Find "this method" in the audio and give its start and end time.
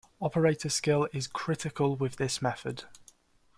2.15-2.85